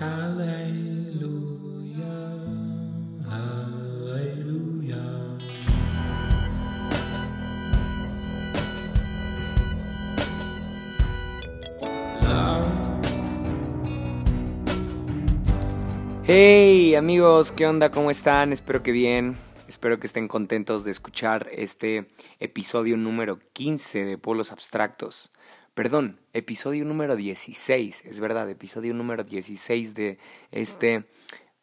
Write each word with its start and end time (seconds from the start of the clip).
Hey 0.00 0.04
amigos, 16.94 17.50
¿qué 17.50 17.66
onda? 17.66 17.90
¿Cómo 17.90 18.12
están? 18.12 18.52
Espero 18.52 18.84
que 18.84 18.92
bien. 18.92 19.36
Espero 19.66 19.98
que 19.98 20.06
estén 20.06 20.28
contentos 20.28 20.84
de 20.84 20.92
escuchar 20.92 21.48
este 21.50 22.08
episodio 22.38 22.96
número 22.96 23.40
15 23.52 24.04
de 24.04 24.16
Polos 24.16 24.52
Abstractos. 24.52 25.32
Perdón, 25.78 26.18
episodio 26.32 26.84
número 26.84 27.14
16, 27.14 28.02
es 28.04 28.18
verdad, 28.18 28.50
episodio 28.50 28.94
número 28.94 29.22
16 29.22 29.94
de 29.94 30.16
este 30.50 31.04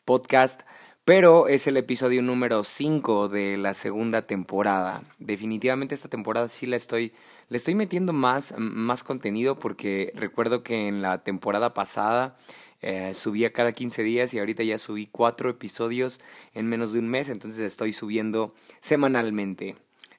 podcast, 0.06 0.62
pero 1.04 1.50
es 1.50 1.68
el 1.68 1.76
episodio 1.76 2.22
número 2.22 2.64
5 2.64 3.28
de 3.28 3.58
la 3.58 3.74
segunda 3.74 4.22
temporada. 4.22 5.04
Definitivamente 5.20 5.96
esta 5.96 6.08
temporada 6.08 6.48
sí 6.48 6.66
la 6.66 6.78
estoy 6.78 7.12
le 7.50 7.58
estoy 7.58 7.76
metiendo 7.76 8.14
más 8.14 8.54
más 8.58 9.04
contenido 9.04 9.60
porque 9.60 10.14
recuerdo 10.16 10.64
que 10.64 10.88
en 10.88 11.02
la 11.02 11.22
temporada 11.26 11.74
pasada 11.74 12.38
eh, 12.82 13.14
subía 13.14 13.52
cada 13.52 13.74
15 13.74 14.02
días 14.04 14.34
y 14.34 14.40
ahorita 14.40 14.64
ya 14.64 14.80
subí 14.80 15.08
cuatro 15.08 15.50
episodios 15.50 16.22
en 16.54 16.68
menos 16.68 16.94
de 16.94 17.00
un 17.00 17.10
mes, 17.10 17.28
entonces 17.28 17.60
estoy 17.60 17.92
subiendo 17.92 18.56
semanalmente. 18.80 19.76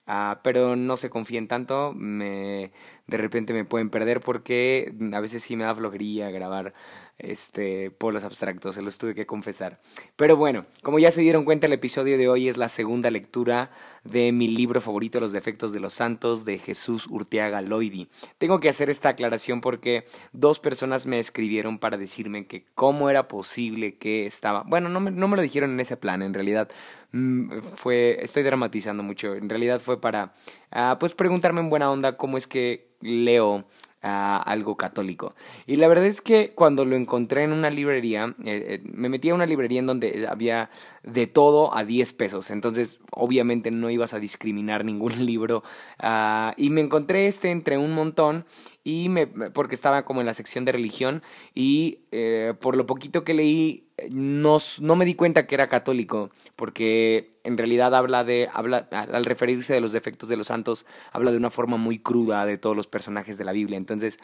Ah, 0.09 0.41
pero 0.45 0.77
no 0.77 0.96
se 0.96 1.10
confíen 1.10 1.48
tanto, 1.48 1.92
me, 1.96 2.70
de 3.09 3.16
repente 3.16 3.52
me 3.52 3.65
pueden 3.65 3.91
perder 3.91 4.20
porque 4.20 4.95
a 5.12 5.19
veces 5.20 5.42
sí 5.42 5.56
me 5.56 5.65
da 5.65 5.74
flojería 5.74 6.30
grabar 6.30 6.73
este, 7.18 7.90
polos 7.90 8.24
abstractos, 8.24 8.74
se 8.74 8.82
los 8.82 8.98
tuve 8.98 9.14
que 9.14 9.26
confesar. 9.26 9.80
Pero 10.16 10.36
bueno, 10.36 10.66
como 10.82 10.98
ya 10.98 11.10
se 11.10 11.22
dieron 11.22 11.45
cuenta, 11.45 11.66
el 11.66 11.73
episodio 11.73 12.18
de 12.18 12.28
hoy 12.28 12.48
es 12.48 12.56
la 12.56 12.68
segunda 12.68 13.10
lectura 13.10 13.70
de 14.04 14.32
mi 14.32 14.48
libro 14.48 14.80
favorito, 14.80 15.18
Los 15.18 15.32
defectos 15.32 15.73
de 15.73 15.80
los 15.80 15.95
santos, 15.95 16.45
de 16.45 16.58
Jesús 16.58 17.06
Urteaga 17.06 17.62
Loidi. 17.62 18.08
Tengo 18.38 18.60
que 18.60 18.68
hacer 18.68 18.90
esta 18.90 19.10
aclaración 19.10 19.60
porque 19.60 20.04
dos 20.32 20.60
personas 20.60 21.06
me 21.06 21.18
escribieron 21.18 21.78
para 21.78 21.96
decirme 21.96 22.46
que 22.46 22.66
cómo 22.74 23.08
era 23.08 23.28
posible 23.28 23.96
que 23.96 24.26
estaba... 24.26 24.62
Bueno, 24.66 24.88
no 24.88 25.01
me, 25.01 25.10
no 25.10 25.28
me 25.28 25.36
lo 25.36 25.42
dijeron 25.42 25.73
en 25.73 25.80
ese 25.80 25.96
plan, 25.96 26.23
en 26.23 26.34
realidad 26.34 26.68
mm, 27.12 27.51
fue... 27.74 28.18
Estoy 28.20 28.42
dramatizando 28.42 29.02
mucho, 29.02 29.34
en 29.34 29.48
realidad 29.48 29.80
fue 29.80 30.01
para... 30.01 30.34
Uh, 30.70 30.98
pues 30.98 31.14
preguntarme 31.14 31.60
en 31.60 31.70
buena 31.70 31.90
onda 31.90 32.16
cómo 32.16 32.36
es 32.36 32.46
que 32.46 32.90
leo 33.01 33.64
algo 34.07 34.76
católico. 34.76 35.35
Y 35.66 35.76
la 35.76 35.88
verdad 35.88 36.07
es 36.07 36.21
que 36.21 36.52
cuando 36.54 36.85
lo 36.85 36.96
encontré 36.96 37.43
en 37.43 37.52
una 37.52 37.71
librería, 37.71 38.35
eh, 38.45 38.80
eh, 38.85 38.90
me 38.93 39.09
metí 39.09 39.30
a 39.30 39.35
una 39.35 39.46
librería 39.46 39.80
en 39.80 39.87
donde 39.87 40.26
había 40.29 40.71
de 41.02 41.26
todo 41.26 41.74
a 41.74 41.85
10 41.85 42.13
pesos. 42.13 42.51
Entonces, 42.51 43.01
obviamente 43.10 43.71
no 43.71 43.90
ibas 43.90 44.15
a 44.15 44.18
discriminar 44.18 44.85
ningún 44.85 45.26
libro. 45.26 45.63
Ah, 45.98 46.54
y 46.57 46.71
me 46.71 46.80
encontré 46.80 47.26
este 47.26 47.51
entre 47.51 47.79
un 47.79 47.93
montón 47.93 48.45
y 48.85 49.09
me, 49.09 49.26
porque 49.26 49.74
estaba 49.74 50.04
como 50.04 50.20
en 50.20 50.26
la 50.26 50.35
sección 50.35 50.65
de 50.65 50.73
religión 50.73 51.23
y 51.54 52.01
eh, 52.13 52.54
por 52.60 52.76
lo 52.76 52.87
poquito 52.87 53.24
que 53.24 53.35
leí 53.35 53.85
no, 54.10 54.58
no 54.80 54.96
me 54.96 55.04
di 55.04 55.14
cuenta 55.14 55.46
que 55.46 55.54
era 55.54 55.68
católico 55.68 56.30
porque 56.54 57.38
en 57.44 57.56
realidad 57.56 57.94
habla 57.94 58.24
de 58.24 58.48
habla 58.52 58.88
al 58.90 59.24
referirse 59.24 59.72
de 59.72 59.80
los 59.80 59.92
defectos 59.92 60.28
de 60.28 60.36
los 60.36 60.48
santos 60.48 60.86
habla 61.12 61.30
de 61.30 61.38
una 61.38 61.50
forma 61.50 61.76
muy 61.76 61.98
cruda 61.98 62.44
de 62.44 62.58
todos 62.58 62.76
los 62.76 62.86
personajes 62.86 63.38
de 63.38 63.44
la 63.44 63.52
Biblia. 63.52 63.78
Entonces 63.78 64.19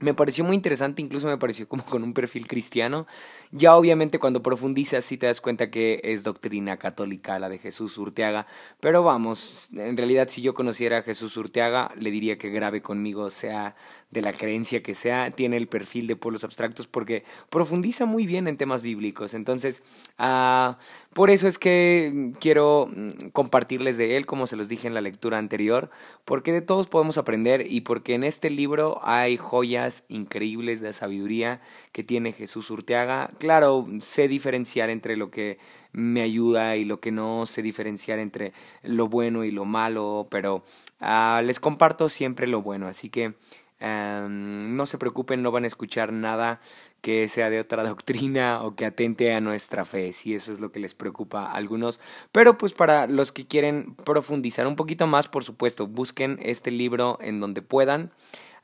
me 0.00 0.12
pareció 0.12 0.44
muy 0.44 0.56
interesante, 0.56 1.02
incluso 1.02 1.26
me 1.28 1.38
pareció 1.38 1.68
como 1.68 1.84
con 1.84 2.02
un 2.02 2.14
perfil 2.14 2.46
cristiano. 2.46 3.06
Ya 3.52 3.76
obviamente 3.76 4.18
cuando 4.18 4.42
profundizas 4.42 5.04
sí 5.04 5.16
te 5.16 5.26
das 5.26 5.40
cuenta 5.40 5.70
que 5.70 6.00
es 6.04 6.22
doctrina 6.22 6.76
católica 6.76 7.38
la 7.38 7.48
de 7.48 7.58
Jesús 7.58 7.96
Urteaga, 7.96 8.46
pero 8.80 9.02
vamos, 9.02 9.68
en 9.72 9.96
realidad 9.96 10.28
si 10.28 10.42
yo 10.42 10.54
conociera 10.54 10.98
a 10.98 11.02
Jesús 11.02 11.36
Urteaga 11.36 11.90
le 11.96 12.10
diría 12.10 12.38
que 12.38 12.50
grave 12.50 12.82
conmigo, 12.82 13.30
sea 13.30 13.76
de 14.10 14.22
la 14.22 14.32
creencia 14.32 14.82
que 14.82 14.94
sea, 14.94 15.32
tiene 15.32 15.56
el 15.56 15.66
perfil 15.66 16.06
de 16.06 16.16
pueblos 16.16 16.44
abstractos 16.44 16.86
porque 16.86 17.24
profundiza 17.50 18.06
muy 18.06 18.26
bien 18.26 18.46
en 18.46 18.56
temas 18.56 18.80
bíblicos. 18.80 19.34
Entonces, 19.34 19.82
ah, 20.18 20.78
por 21.12 21.30
eso 21.30 21.48
es 21.48 21.58
que 21.58 22.32
quiero 22.40 22.88
mm, 22.94 23.28
compartirles 23.32 23.96
de 23.96 24.16
él, 24.16 24.24
como 24.24 24.46
se 24.46 24.56
los 24.56 24.68
dije 24.68 24.86
en 24.86 24.94
la 24.94 25.00
lectura 25.00 25.38
anterior, 25.38 25.90
porque 26.24 26.52
de 26.52 26.62
todos 26.62 26.86
podemos 26.86 27.18
aprender 27.18 27.66
y 27.68 27.80
porque 27.82 28.14
en 28.14 28.22
este 28.22 28.50
libro 28.50 29.00
hay 29.02 29.36
joyas 29.36 29.83
increíbles 30.08 30.80
de 30.80 30.92
sabiduría 30.92 31.60
que 31.92 32.04
tiene 32.04 32.32
Jesús 32.32 32.70
Urteaga. 32.70 33.30
Claro, 33.38 33.86
sé 34.00 34.28
diferenciar 34.28 34.90
entre 34.90 35.16
lo 35.16 35.30
que 35.30 35.58
me 35.92 36.22
ayuda 36.22 36.76
y 36.76 36.84
lo 36.84 37.00
que 37.00 37.12
no 37.12 37.46
sé 37.46 37.62
diferenciar 37.62 38.18
entre 38.18 38.52
lo 38.82 39.08
bueno 39.08 39.44
y 39.44 39.50
lo 39.50 39.64
malo, 39.64 40.26
pero 40.30 40.64
ah, 41.00 41.42
les 41.44 41.60
comparto 41.60 42.08
siempre 42.08 42.46
lo 42.46 42.62
bueno, 42.62 42.86
así 42.86 43.10
que 43.10 43.34
Em, 43.80 44.76
no 44.76 44.86
se 44.86 44.96
preocupen, 44.96 45.42
no 45.42 45.50
van 45.50 45.64
a 45.64 45.66
escuchar 45.66 46.10
nada 46.10 46.58
que 47.02 47.28
sea 47.28 47.50
de 47.50 47.60
otra 47.60 47.82
doctrina 47.88 48.62
o 48.62 48.74
que 48.74 48.86
atente 48.86 49.34
a 49.34 49.42
nuestra 49.42 49.84
fe, 49.84 50.14
si 50.14 50.34
eso 50.34 50.52
es 50.52 50.60
lo 50.60 50.72
que 50.72 50.80
les 50.80 50.94
preocupa 50.94 51.44
a 51.46 51.52
algunos. 51.52 52.00
Pero 52.32 52.56
pues 52.56 52.72
para 52.72 53.06
los 53.06 53.30
que 53.30 53.46
quieren 53.46 53.94
profundizar 53.94 54.66
un 54.66 54.76
poquito 54.76 55.06
más, 55.06 55.28
por 55.28 55.44
supuesto, 55.44 55.86
busquen 55.86 56.38
este 56.42 56.70
libro 56.70 57.18
en 57.20 57.40
donde 57.40 57.60
puedan. 57.60 58.10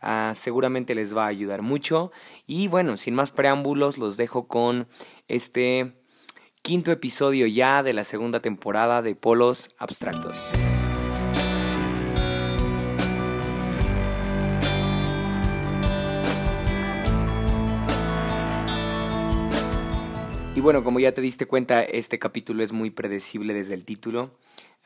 Ah, 0.00 0.32
seguramente 0.34 0.94
les 0.94 1.16
va 1.16 1.24
a 1.24 1.28
ayudar 1.28 1.62
mucho. 1.62 2.10
Y 2.46 2.68
bueno, 2.68 2.96
sin 2.96 3.14
más 3.14 3.30
preámbulos, 3.30 3.98
los 3.98 4.16
dejo 4.16 4.48
con 4.48 4.88
este 5.28 5.92
quinto 6.62 6.92
episodio 6.92 7.46
ya 7.46 7.82
de 7.82 7.92
la 7.92 8.04
segunda 8.04 8.40
temporada 8.40 9.02
de 9.02 9.14
Polos 9.14 9.74
Abstractos. 9.78 10.50
Y 20.60 20.62
bueno, 20.62 20.84
como 20.84 21.00
ya 21.00 21.12
te 21.12 21.22
diste 21.22 21.46
cuenta, 21.46 21.82
este 21.82 22.18
capítulo 22.18 22.62
es 22.62 22.72
muy 22.72 22.90
predecible 22.90 23.54
desde 23.54 23.72
el 23.72 23.86
título. 23.86 24.36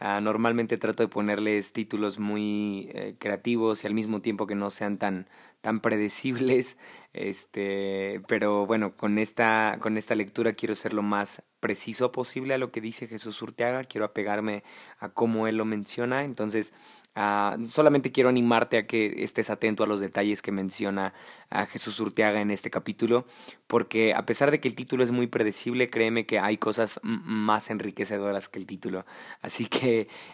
Ah, 0.06 0.20
normalmente 0.20 0.76
trato 0.76 1.02
de 1.02 1.08
ponerles 1.08 1.72
títulos 1.72 2.18
muy 2.18 2.90
eh, 2.92 3.14
creativos 3.18 3.84
y 3.84 3.86
al 3.86 3.94
mismo 3.94 4.20
tiempo 4.20 4.46
que 4.46 4.54
no 4.54 4.68
sean 4.68 4.98
tan, 4.98 5.28
tan 5.62 5.80
predecibles. 5.80 6.76
Este, 7.14 8.20
pero 8.26 8.66
bueno, 8.66 8.96
con 8.96 9.18
esta, 9.18 9.78
con 9.80 9.96
esta 9.96 10.16
lectura 10.16 10.54
quiero 10.54 10.74
ser 10.74 10.92
lo 10.92 11.02
más 11.02 11.44
preciso 11.60 12.10
posible 12.10 12.54
a 12.54 12.58
lo 12.58 12.70
que 12.70 12.80
dice 12.80 13.06
Jesús 13.06 13.40
Urteaga. 13.40 13.84
Quiero 13.84 14.04
apegarme 14.04 14.64
a 14.98 15.10
cómo 15.10 15.46
él 15.46 15.56
lo 15.56 15.64
menciona. 15.64 16.24
Entonces, 16.24 16.74
Ah, 17.16 17.56
solamente 17.68 18.10
quiero 18.10 18.28
animarte 18.28 18.76
a 18.76 18.82
que 18.82 19.22
estés 19.22 19.48
atento 19.48 19.84
a 19.84 19.86
los 19.86 20.00
detalles 20.00 20.42
que 20.42 20.50
menciona 20.50 21.14
a 21.48 21.66
Jesús 21.66 22.00
Urteaga 22.00 22.40
en 22.40 22.50
este 22.50 22.70
capítulo, 22.70 23.24
porque 23.68 24.14
a 24.14 24.26
pesar 24.26 24.50
de 24.50 24.58
que 24.58 24.66
el 24.66 24.74
título 24.74 25.04
es 25.04 25.12
muy 25.12 25.28
predecible, 25.28 25.88
créeme 25.88 26.26
que 26.26 26.40
hay 26.40 26.58
cosas 26.58 26.98
más 27.04 27.70
enriquecedoras 27.70 28.48
que 28.48 28.58
el 28.58 28.66
título. 28.66 29.04
Así 29.42 29.66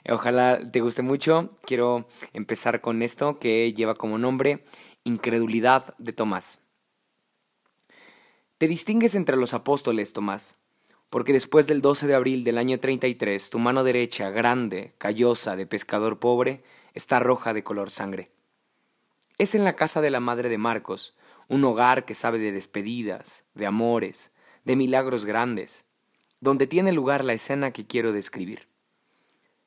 que 0.04 0.12
ojalá 0.12 0.60
te 0.70 0.80
guste 0.80 1.02
mucho. 1.02 1.50
Quiero 1.64 2.08
empezar 2.32 2.80
con 2.80 3.02
esto 3.02 3.38
que 3.38 3.72
lleva 3.72 3.94
como 3.94 4.18
nombre 4.18 4.64
Incredulidad 5.04 5.96
de 5.98 6.12
Tomás. 6.12 6.58
Te 8.58 8.68
distingues 8.68 9.14
entre 9.14 9.36
los 9.36 9.54
apóstoles, 9.54 10.12
Tomás 10.12 10.56
porque 11.10 11.32
después 11.32 11.66
del 11.66 11.82
12 11.82 12.06
de 12.06 12.14
abril 12.14 12.44
del 12.44 12.56
año 12.56 12.78
33 12.78 13.50
tu 13.50 13.58
mano 13.58 13.82
derecha, 13.82 14.30
grande, 14.30 14.94
callosa, 14.96 15.56
de 15.56 15.66
pescador 15.66 16.20
pobre, 16.20 16.62
está 16.94 17.18
roja 17.18 17.52
de 17.52 17.64
color 17.64 17.90
sangre. 17.90 18.30
Es 19.36 19.56
en 19.56 19.64
la 19.64 19.74
casa 19.74 20.00
de 20.00 20.10
la 20.10 20.20
madre 20.20 20.48
de 20.48 20.58
Marcos, 20.58 21.12
un 21.48 21.64
hogar 21.64 22.04
que 22.04 22.14
sabe 22.14 22.38
de 22.38 22.52
despedidas, 22.52 23.44
de 23.54 23.66
amores, 23.66 24.30
de 24.64 24.76
milagros 24.76 25.26
grandes, 25.26 25.84
donde 26.40 26.68
tiene 26.68 26.92
lugar 26.92 27.24
la 27.24 27.32
escena 27.32 27.72
que 27.72 27.86
quiero 27.86 28.12
describir. 28.12 28.69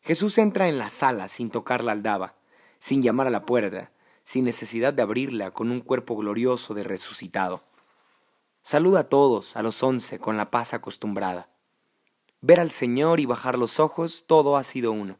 Jesús 0.03 0.38
entra 0.38 0.67
en 0.67 0.77
la 0.77 0.89
sala 0.89 1.29
sin 1.29 1.50
tocar 1.50 1.81
la 1.81 1.94
aldaba, 1.94 2.33
sin 2.77 3.01
llamar 3.01 3.27
a 3.27 3.29
la 3.29 3.45
puerta, 3.45 3.89
sin 4.25 4.44
necesidad 4.44 4.94
de 4.94 5.01
abrirla 5.01 5.51
con 5.51 5.71
un 5.71 5.79
cuerpo 5.79 6.17
glorioso 6.17 6.73
de 6.73 6.83
resucitado. 6.83 7.63
Saluda 8.63 9.01
a 9.01 9.09
todos, 9.09 9.55
a 9.55 9.63
los 9.63 9.81
once, 9.81 10.19
con 10.19 10.35
la 10.35 10.51
paz 10.51 10.73
acostumbrada. 10.73 11.47
Ver 12.41 12.59
al 12.59 12.71
Señor 12.71 13.21
y 13.21 13.25
bajar 13.25 13.57
los 13.57 13.79
ojos, 13.79 14.25
todo 14.27 14.57
ha 14.57 14.63
sido 14.63 14.91
uno. 14.91 15.19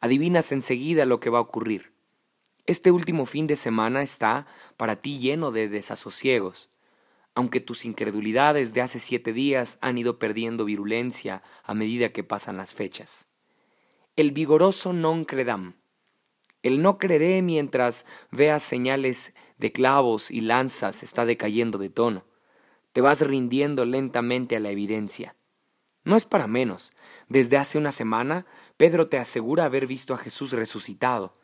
Adivinas 0.00 0.50
enseguida 0.50 1.06
lo 1.06 1.20
que 1.20 1.30
va 1.30 1.38
a 1.38 1.42
ocurrir. 1.42 1.92
Este 2.66 2.90
último 2.90 3.26
fin 3.26 3.46
de 3.46 3.54
semana 3.54 4.02
está 4.02 4.46
para 4.76 4.96
ti 4.96 5.20
lleno 5.20 5.52
de 5.52 5.68
desasosiegos, 5.68 6.68
aunque 7.36 7.60
tus 7.60 7.84
incredulidades 7.84 8.74
de 8.74 8.80
hace 8.80 8.98
siete 8.98 9.32
días 9.32 9.78
han 9.80 9.98
ido 9.98 10.18
perdiendo 10.18 10.64
virulencia 10.64 11.44
a 11.62 11.74
medida 11.74 12.08
que 12.08 12.24
pasan 12.24 12.56
las 12.56 12.74
fechas. 12.74 13.29
El 14.20 14.32
vigoroso 14.32 14.92
non 14.92 15.24
credam. 15.24 15.80
El 16.60 16.82
no 16.82 16.98
creeré 16.98 17.40
mientras 17.40 18.04
veas 18.30 18.62
señales 18.62 19.32
de 19.56 19.72
clavos 19.72 20.30
y 20.30 20.42
lanzas 20.42 21.02
está 21.02 21.24
decayendo 21.24 21.78
de 21.78 21.88
tono 21.88 22.26
Te 22.92 23.00
vas 23.00 23.22
rindiendo 23.22 23.86
lentamente 23.86 24.56
a 24.56 24.60
la 24.60 24.68
evidencia. 24.68 25.36
No 26.04 26.16
es 26.16 26.26
para 26.26 26.46
menos. 26.46 26.90
Desde 27.30 27.56
hace 27.56 27.78
una 27.78 27.92
semana, 27.92 28.44
Pedro 28.76 29.08
te 29.08 29.16
asegura 29.16 29.64
haber 29.64 29.86
visto 29.86 30.12
a 30.12 30.18
Jesús 30.18 30.52
resucitado. 30.52 31.34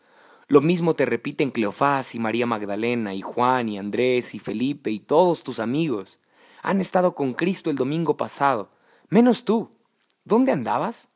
Lo 0.47 0.61
mismo 0.61 0.93
te 0.93 1.07
repiten 1.07 1.53
Cleofás 1.53 2.15
y 2.15 2.19
María 2.19 2.45
Magdalena 2.45 3.15
y 3.15 3.23
Juan 3.23 3.71
y 3.71 3.79
Andrés 3.79 4.35
y 4.35 4.39
Felipe 4.39 4.91
y 4.91 5.01
todos 5.01 5.43
tus 5.43 5.61
amigos. 5.61 6.21
Han 6.61 6.83
estado 6.83 7.15
con 7.15 7.33
Cristo 7.33 7.71
el 7.71 7.77
domingo 7.77 8.19
pasado, 8.19 8.71
menos 9.09 9.47
tú. 9.47 9.71
¿Dónde 10.25 10.53
andabas? 10.53 11.16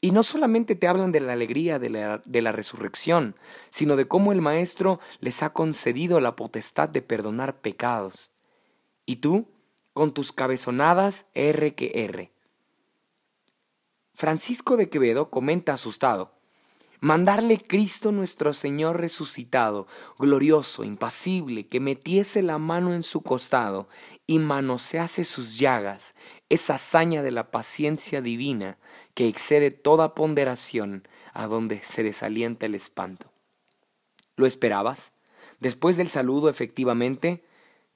Y 0.00 0.12
no 0.12 0.22
solamente 0.22 0.76
te 0.76 0.88
hablan 0.88 1.12
de 1.12 1.20
la 1.20 1.34
alegría 1.34 1.78
de 1.78 1.90
la, 1.90 2.22
de 2.24 2.40
la, 2.40 2.52
resurrección, 2.52 3.34
sino 3.68 3.96
de 3.96 4.08
cómo 4.08 4.32
el 4.32 4.40
Maestro 4.40 4.98
les 5.20 5.42
ha 5.42 5.52
concedido 5.52 6.20
la 6.20 6.36
potestad 6.36 6.88
de 6.88 7.02
perdonar 7.02 7.60
pecados. 7.60 8.30
Y 9.04 9.16
tú, 9.16 9.46
con 9.92 10.12
tus 10.14 10.32
cabezonadas 10.32 11.26
R 11.34 11.74
que 11.74 11.92
R. 12.04 12.32
Francisco 14.14 14.76
de 14.76 14.88
Quevedo 14.88 15.30
comenta 15.30 15.74
asustado, 15.74 16.39
mandarle 17.00 17.58
Cristo 17.58 18.12
nuestro 18.12 18.52
Señor 18.52 19.00
resucitado, 19.00 19.86
glorioso, 20.18 20.84
impasible, 20.84 21.66
que 21.66 21.80
metiese 21.80 22.42
la 22.42 22.58
mano 22.58 22.94
en 22.94 23.02
su 23.02 23.22
costado 23.22 23.88
y 24.26 24.38
manosease 24.38 25.24
sus 25.24 25.58
llagas, 25.58 26.14
esa 26.50 26.74
hazaña 26.74 27.22
de 27.22 27.30
la 27.30 27.50
paciencia 27.50 28.20
divina 28.20 28.78
que 29.14 29.28
excede 29.28 29.70
toda 29.70 30.14
ponderación, 30.14 31.08
a 31.32 31.46
donde 31.46 31.80
se 31.82 32.02
desalienta 32.02 32.66
el 32.66 32.74
espanto. 32.74 33.30
¿Lo 34.36 34.46
esperabas? 34.46 35.12
Después 35.58 35.96
del 35.96 36.08
saludo, 36.08 36.48
efectivamente, 36.48 37.44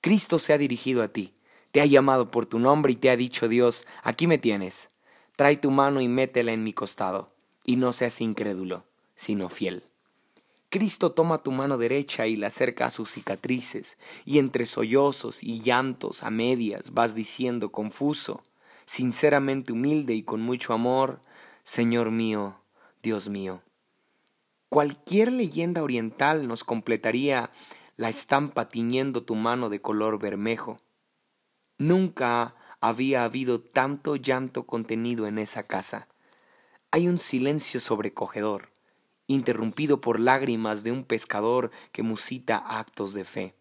Cristo 0.00 0.38
se 0.38 0.52
ha 0.52 0.58
dirigido 0.58 1.02
a 1.02 1.08
ti, 1.08 1.34
te 1.72 1.80
ha 1.80 1.86
llamado 1.86 2.30
por 2.30 2.46
tu 2.46 2.58
nombre 2.58 2.92
y 2.92 2.96
te 2.96 3.10
ha 3.10 3.16
dicho 3.16 3.48
Dios, 3.48 3.86
aquí 4.02 4.26
me 4.26 4.38
tienes, 4.38 4.90
trae 5.36 5.56
tu 5.56 5.70
mano 5.70 6.00
y 6.00 6.08
métela 6.08 6.52
en 6.52 6.62
mi 6.62 6.72
costado, 6.72 7.32
y 7.64 7.76
no 7.76 7.92
seas 7.92 8.20
incrédulo 8.20 8.84
sino 9.14 9.48
fiel. 9.48 9.84
Cristo 10.74 11.12
toma 11.12 11.38
tu 11.38 11.52
mano 11.52 11.78
derecha 11.78 12.26
y 12.26 12.34
la 12.34 12.48
acerca 12.48 12.86
a 12.86 12.90
sus 12.90 13.12
cicatrices, 13.12 13.96
y 14.24 14.40
entre 14.40 14.66
sollozos 14.66 15.44
y 15.44 15.60
llantos 15.60 16.24
a 16.24 16.30
medias 16.30 16.92
vas 16.92 17.14
diciendo 17.14 17.70
confuso, 17.70 18.42
sinceramente 18.84 19.72
humilde 19.72 20.14
y 20.14 20.24
con 20.24 20.42
mucho 20.42 20.72
amor, 20.72 21.20
Señor 21.62 22.10
mío, 22.10 22.56
Dios 23.04 23.28
mío. 23.28 23.62
Cualquier 24.68 25.30
leyenda 25.30 25.84
oriental 25.84 26.48
nos 26.48 26.64
completaría 26.64 27.52
la 27.96 28.08
estampa 28.08 28.68
tiñendo 28.68 29.22
tu 29.22 29.36
mano 29.36 29.68
de 29.68 29.80
color 29.80 30.18
bermejo. 30.18 30.78
Nunca 31.78 32.56
había 32.80 33.22
habido 33.22 33.60
tanto 33.60 34.16
llanto 34.16 34.66
contenido 34.66 35.28
en 35.28 35.38
esa 35.38 35.62
casa. 35.62 36.08
Hay 36.90 37.06
un 37.06 37.20
silencio 37.20 37.78
sobrecogedor 37.78 38.73
interrumpido 39.26 40.00
por 40.00 40.20
lágrimas 40.20 40.82
de 40.84 40.92
un 40.92 41.04
pescador 41.04 41.70
que 41.92 42.02
musita 42.02 42.56
actos 42.56 43.14
de 43.14 43.24
fe. 43.24 43.54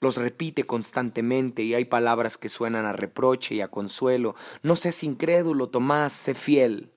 Los 0.00 0.16
repite 0.16 0.64
constantemente 0.64 1.62
y 1.62 1.74
hay 1.74 1.84
palabras 1.84 2.38
que 2.38 2.48
suenan 2.48 2.86
a 2.86 2.92
reproche 2.92 3.56
y 3.56 3.60
a 3.60 3.68
consuelo. 3.68 4.36
No 4.62 4.76
seas 4.76 5.02
incrédulo, 5.02 5.68
Tomás, 5.68 6.12
sé 6.12 6.34
fiel. 6.34 6.92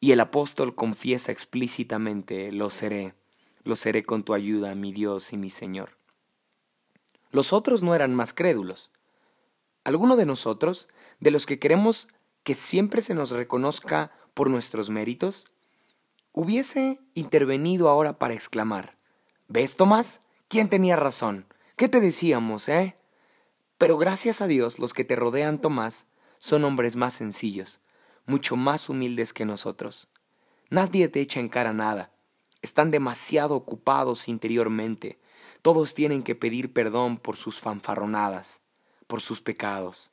Y 0.00 0.12
el 0.12 0.20
apóstol 0.20 0.74
confiesa 0.74 1.32
explícitamente, 1.32 2.50
lo 2.52 2.70
seré, 2.70 3.14
lo 3.62 3.76
seré 3.76 4.02
con 4.02 4.24
tu 4.24 4.34
ayuda, 4.34 4.74
mi 4.74 4.92
Dios 4.92 5.32
y 5.32 5.36
mi 5.36 5.50
Señor. 5.50 5.96
Los 7.30 7.52
otros 7.52 7.82
no 7.82 7.94
eran 7.94 8.14
más 8.14 8.34
crédulos. 8.34 8.90
¿Alguno 9.84 10.16
de 10.16 10.26
nosotros, 10.26 10.88
de 11.20 11.30
los 11.30 11.46
que 11.46 11.58
queremos 11.58 12.08
que 12.42 12.54
siempre 12.54 13.02
se 13.02 13.14
nos 13.14 13.30
reconozca 13.30 14.12
por 14.34 14.50
nuestros 14.50 14.90
méritos, 14.90 15.46
hubiese 16.36 17.00
intervenido 17.14 17.88
ahora 17.88 18.18
para 18.18 18.34
exclamar, 18.34 18.94
¿ves, 19.48 19.76
Tomás? 19.76 20.20
¿Quién 20.48 20.68
tenía 20.68 20.94
razón? 20.94 21.46
¿Qué 21.76 21.88
te 21.88 21.98
decíamos, 21.98 22.68
eh? 22.68 22.94
Pero 23.78 23.96
gracias 23.96 24.42
a 24.42 24.46
Dios 24.46 24.78
los 24.78 24.92
que 24.92 25.02
te 25.02 25.16
rodean, 25.16 25.62
Tomás, 25.62 26.06
son 26.38 26.64
hombres 26.64 26.94
más 26.94 27.14
sencillos, 27.14 27.80
mucho 28.26 28.54
más 28.54 28.90
humildes 28.90 29.32
que 29.32 29.46
nosotros. 29.46 30.08
Nadie 30.68 31.08
te 31.08 31.22
echa 31.22 31.40
en 31.40 31.48
cara 31.48 31.72
nada. 31.72 32.12
Están 32.60 32.90
demasiado 32.90 33.56
ocupados 33.56 34.28
interiormente. 34.28 35.18
Todos 35.62 35.94
tienen 35.94 36.22
que 36.22 36.34
pedir 36.34 36.74
perdón 36.74 37.16
por 37.16 37.36
sus 37.36 37.60
fanfarronadas, 37.60 38.60
por 39.06 39.22
sus 39.22 39.40
pecados. 39.40 40.10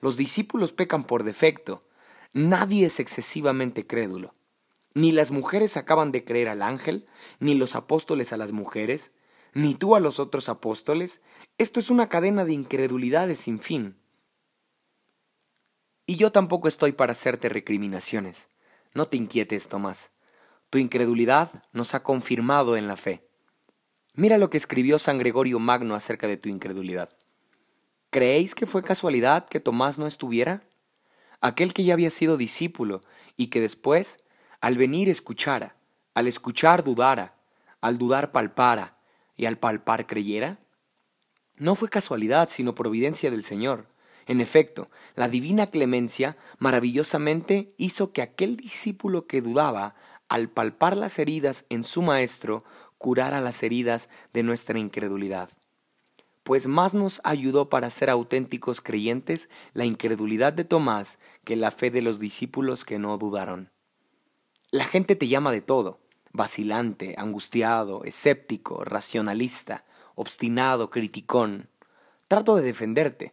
Los 0.00 0.18
discípulos 0.18 0.72
pecan 0.72 1.04
por 1.04 1.24
defecto. 1.24 1.80
Nadie 2.34 2.84
es 2.84 3.00
excesivamente 3.00 3.86
crédulo. 3.86 4.35
Ni 4.96 5.12
las 5.12 5.30
mujeres 5.30 5.76
acaban 5.76 6.10
de 6.10 6.24
creer 6.24 6.48
al 6.48 6.62
ángel, 6.62 7.04
ni 7.38 7.54
los 7.54 7.76
apóstoles 7.76 8.32
a 8.32 8.38
las 8.38 8.52
mujeres, 8.52 9.12
ni 9.52 9.74
tú 9.74 9.94
a 9.94 10.00
los 10.00 10.18
otros 10.18 10.48
apóstoles. 10.48 11.20
Esto 11.58 11.80
es 11.80 11.90
una 11.90 12.08
cadena 12.08 12.46
de 12.46 12.54
incredulidades 12.54 13.40
sin 13.40 13.60
fin. 13.60 13.98
Y 16.06 16.16
yo 16.16 16.32
tampoco 16.32 16.66
estoy 16.66 16.92
para 16.92 17.12
hacerte 17.12 17.50
recriminaciones. 17.50 18.48
No 18.94 19.06
te 19.06 19.18
inquietes, 19.18 19.68
Tomás. 19.68 20.12
Tu 20.70 20.78
incredulidad 20.78 21.62
nos 21.74 21.92
ha 21.94 22.02
confirmado 22.02 22.74
en 22.74 22.88
la 22.88 22.96
fe. 22.96 23.28
Mira 24.14 24.38
lo 24.38 24.48
que 24.48 24.56
escribió 24.56 24.98
San 24.98 25.18
Gregorio 25.18 25.58
Magno 25.58 25.94
acerca 25.94 26.26
de 26.26 26.38
tu 26.38 26.48
incredulidad. 26.48 27.10
¿Creéis 28.08 28.54
que 28.54 28.64
fue 28.64 28.82
casualidad 28.82 29.46
que 29.46 29.60
Tomás 29.60 29.98
no 29.98 30.06
estuviera? 30.06 30.62
Aquel 31.42 31.74
que 31.74 31.84
ya 31.84 31.92
había 31.92 32.08
sido 32.08 32.38
discípulo 32.38 33.02
y 33.36 33.48
que 33.48 33.60
después 33.60 34.20
al 34.66 34.76
venir 34.76 35.08
escuchara, 35.08 35.76
al 36.12 36.26
escuchar 36.26 36.82
dudara, 36.82 37.36
al 37.80 37.98
dudar 37.98 38.32
palpara 38.32 38.98
y 39.36 39.46
al 39.46 39.58
palpar 39.58 40.08
creyera? 40.08 40.58
No 41.56 41.76
fue 41.76 41.88
casualidad, 41.88 42.48
sino 42.48 42.74
providencia 42.74 43.30
del 43.30 43.44
Señor. 43.44 43.86
En 44.26 44.40
efecto, 44.40 44.90
la 45.14 45.28
divina 45.28 45.68
clemencia 45.70 46.36
maravillosamente 46.58 47.76
hizo 47.76 48.10
que 48.10 48.22
aquel 48.22 48.56
discípulo 48.56 49.28
que 49.28 49.40
dudaba, 49.40 49.94
al 50.28 50.48
palpar 50.48 50.96
las 50.96 51.20
heridas 51.20 51.66
en 51.68 51.84
su 51.84 52.02
Maestro, 52.02 52.64
curara 52.98 53.40
las 53.40 53.62
heridas 53.62 54.10
de 54.32 54.42
nuestra 54.42 54.80
incredulidad. 54.80 55.48
Pues 56.42 56.66
más 56.66 56.92
nos 56.92 57.20
ayudó 57.22 57.68
para 57.68 57.88
ser 57.90 58.10
auténticos 58.10 58.80
creyentes 58.80 59.48
la 59.74 59.84
incredulidad 59.84 60.52
de 60.52 60.64
Tomás 60.64 61.20
que 61.44 61.54
la 61.54 61.70
fe 61.70 61.92
de 61.92 62.02
los 62.02 62.18
discípulos 62.18 62.84
que 62.84 62.98
no 62.98 63.16
dudaron. 63.16 63.70
La 64.76 64.84
gente 64.84 65.16
te 65.16 65.26
llama 65.26 65.52
de 65.52 65.62
todo, 65.62 65.96
vacilante, 66.34 67.14
angustiado, 67.16 68.04
escéptico, 68.04 68.84
racionalista, 68.84 69.86
obstinado, 70.16 70.90
criticón. 70.90 71.70
Trato 72.28 72.56
de 72.56 72.62
defenderte, 72.62 73.32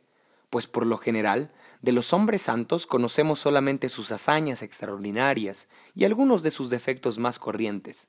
pues 0.50 0.68
por 0.68 0.86
lo 0.86 0.98
general, 0.98 1.52
de 1.82 1.92
los 1.92 2.14
hombres 2.14 2.44
santos 2.44 2.88
conocemos 2.88 3.40
solamente 3.40 3.90
sus 3.90 4.14
hazañas 4.14 4.62
extraordinarias 4.62 5.68
y 5.94 6.06
algunos 6.06 6.44
de 6.44 6.52
sus 6.52 6.70
defectos 6.70 7.18
más 7.20 7.40
corrientes. 7.40 8.08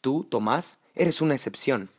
Tú, 0.00 0.24
Tomás, 0.24 0.78
eres 0.94 1.20
una 1.20 1.34
excepción. 1.34 1.90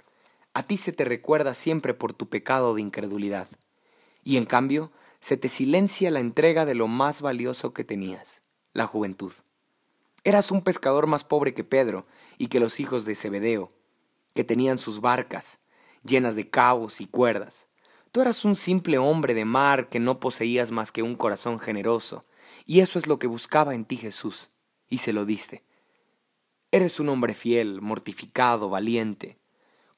A 0.55 0.63
ti 0.63 0.77
se 0.77 0.93
te 0.93 1.05
recuerda 1.05 1.53
siempre 1.53 1.93
por 1.93 2.13
tu 2.13 2.27
pecado 2.27 2.73
de 2.73 2.81
incredulidad. 2.81 3.47
Y 4.23 4.37
en 4.37 4.45
cambio, 4.45 4.91
se 5.19 5.37
te 5.37 5.47
silencia 5.47 6.09
la 6.09 6.21
entrega 6.21 6.65
de 6.65 6.73
lo 6.73 6.87
más 6.87 7.21
valioso 7.21 7.71
que 7.71 7.83
tenías, 7.83 8.41
la 8.73 8.87
juventud. 8.87 9.31
Eras 10.25 10.49
un 10.49 10.63
pescador 10.63 11.05
más 11.05 11.23
pobre 11.23 11.53
que 11.53 11.63
Pedro 11.63 12.03
y 12.39 12.47
que 12.47 12.59
los 12.59 12.79
hijos 12.79 13.05
de 13.05 13.15
Zebedeo, 13.15 13.69
que 14.33 14.43
tenían 14.43 14.79
sus 14.79 14.99
barcas 14.99 15.59
llenas 16.03 16.35
de 16.35 16.49
cabos 16.49 16.99
y 16.99 17.05
cuerdas. 17.05 17.67
Tú 18.11 18.21
eras 18.21 18.43
un 18.43 18.55
simple 18.55 18.97
hombre 18.97 19.35
de 19.35 19.45
mar 19.45 19.87
que 19.87 19.99
no 19.99 20.19
poseías 20.19 20.71
más 20.71 20.91
que 20.91 21.03
un 21.03 21.15
corazón 21.15 21.59
generoso, 21.59 22.23
y 22.65 22.79
eso 22.79 22.97
es 22.97 23.05
lo 23.05 23.19
que 23.19 23.27
buscaba 23.27 23.75
en 23.75 23.85
ti 23.85 23.97
Jesús, 23.97 24.49
y 24.89 24.97
se 24.97 25.13
lo 25.13 25.25
diste. 25.25 25.63
Eres 26.71 26.99
un 26.99 27.09
hombre 27.09 27.35
fiel, 27.35 27.81
mortificado, 27.81 28.67
valiente. 28.67 29.37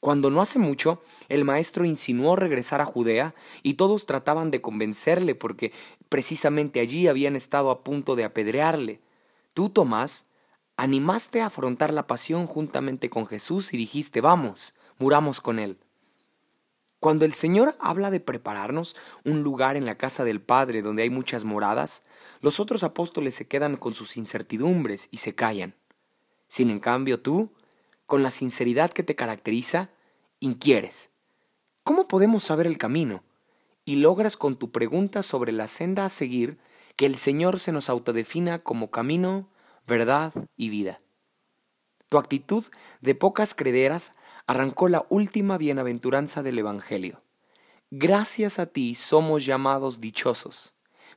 Cuando 0.01 0.29
no 0.29 0.41
hace 0.41 0.59
mucho, 0.59 1.01
el 1.29 1.45
maestro 1.45 1.85
insinuó 1.85 2.35
regresar 2.35 2.81
a 2.81 2.85
Judea 2.85 3.33
y 3.63 3.75
todos 3.75 4.05
trataban 4.05 4.51
de 4.51 4.61
convencerle 4.61 5.35
porque 5.35 5.71
precisamente 6.09 6.81
allí 6.81 7.07
habían 7.07 7.37
estado 7.37 7.71
a 7.71 7.83
punto 7.83 8.17
de 8.17 8.25
apedrearle. 8.25 8.99
Tú, 9.57 9.71
Tomás, 9.71 10.27
animaste 10.75 11.41
a 11.41 11.47
afrontar 11.47 11.91
la 11.91 12.05
pasión 12.05 12.45
juntamente 12.45 13.09
con 13.09 13.25
Jesús 13.25 13.73
y 13.73 13.77
dijiste, 13.77 14.21
vamos, 14.21 14.75
muramos 14.99 15.41
con 15.41 15.57
Él. 15.57 15.79
Cuando 16.99 17.25
el 17.25 17.33
Señor 17.33 17.75
habla 17.79 18.11
de 18.11 18.19
prepararnos 18.19 18.95
un 19.25 19.41
lugar 19.41 19.75
en 19.75 19.87
la 19.87 19.97
casa 19.97 20.23
del 20.23 20.41
Padre 20.41 20.83
donde 20.83 21.01
hay 21.01 21.09
muchas 21.09 21.43
moradas, 21.43 22.03
los 22.39 22.59
otros 22.59 22.83
apóstoles 22.83 23.33
se 23.33 23.47
quedan 23.47 23.77
con 23.77 23.95
sus 23.95 24.15
incertidumbres 24.15 25.07
y 25.09 25.17
se 25.17 25.33
callan. 25.33 25.73
Sin 26.47 26.69
en 26.69 26.79
cambio 26.79 27.19
tú, 27.19 27.51
con 28.05 28.21
la 28.21 28.29
sinceridad 28.29 28.91
que 28.91 29.01
te 29.01 29.15
caracteriza, 29.15 29.89
inquieres. 30.39 31.09
¿Cómo 31.83 32.07
podemos 32.07 32.43
saber 32.43 32.67
el 32.67 32.77
camino? 32.77 33.23
y 33.87 33.95
logras 33.95 34.35
con 34.35 34.57
tu 34.57 34.69
pregunta 34.69 35.23
sobre 35.23 35.53
la 35.53 35.65
senda 35.67 36.03
a 36.03 36.09
seguir 36.09 36.57
que 36.97 37.05
el 37.05 37.15
Señor 37.15 37.59
se 37.59 37.71
nos 37.71 37.89
autodefina 37.89 38.59
como 38.59 38.91
camino, 38.91 39.47
verdad 39.87 40.33
y 40.57 40.69
vida. 40.69 40.97
Tu 42.09 42.17
actitud 42.17 42.65
de 42.99 43.15
pocas 43.15 43.53
crederas 43.53 44.13
arrancó 44.47 44.89
la 44.89 45.05
última 45.09 45.57
bienaventuranza 45.57 46.43
del 46.43 46.59
Evangelio. 46.59 47.21
Gracias 47.91 48.59
a 48.59 48.65
ti 48.65 48.95
somos 48.95 49.45
llamados 49.45 50.01
dichosos, 50.01 50.73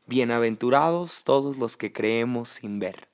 bienaventurados 0.06 1.24
todos 1.24 1.58
los 1.58 1.76
que 1.76 1.92
creemos 1.92 2.48
sin 2.48 2.78
ver. 2.78 3.09